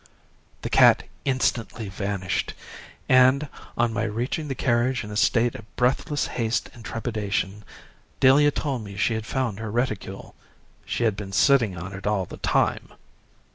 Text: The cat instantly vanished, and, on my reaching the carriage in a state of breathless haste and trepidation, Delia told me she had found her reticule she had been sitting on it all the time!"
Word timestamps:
The 0.63 0.69
cat 0.71 1.03
instantly 1.25 1.87
vanished, 1.87 2.55
and, 3.07 3.47
on 3.77 3.93
my 3.93 4.01
reaching 4.05 4.47
the 4.47 4.55
carriage 4.55 5.03
in 5.03 5.11
a 5.11 5.15
state 5.15 5.53
of 5.53 5.75
breathless 5.75 6.25
haste 6.25 6.71
and 6.73 6.83
trepidation, 6.83 7.63
Delia 8.19 8.49
told 8.49 8.83
me 8.83 8.95
she 8.97 9.13
had 9.13 9.27
found 9.27 9.59
her 9.59 9.69
reticule 9.69 10.33
she 10.85 11.03
had 11.03 11.15
been 11.15 11.31
sitting 11.31 11.77
on 11.77 11.93
it 11.93 12.07
all 12.07 12.25
the 12.25 12.37
time!" 12.37 12.89